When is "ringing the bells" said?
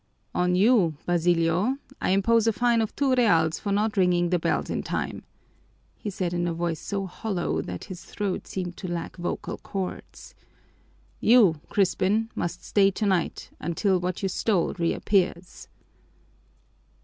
3.97-4.71